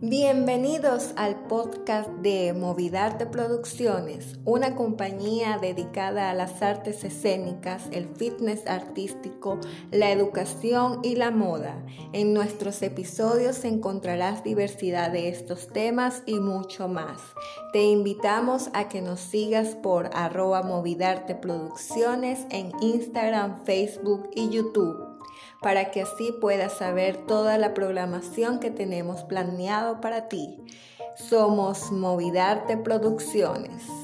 [0.00, 8.66] Bienvenidos al podcast de Movidarte Producciones, una compañía dedicada a las artes escénicas, el fitness
[8.66, 9.60] artístico,
[9.92, 11.86] la educación y la moda.
[12.12, 17.20] En nuestros episodios encontrarás diversidad de estos temas y mucho más.
[17.72, 25.13] Te invitamos a que nos sigas por arroba Movidarte Producciones en Instagram, Facebook y YouTube
[25.60, 30.56] para que así puedas saber toda la programación que tenemos planeado para ti.
[31.16, 34.03] Somos Movidarte Producciones.